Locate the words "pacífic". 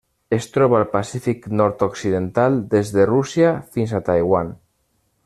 0.93-1.45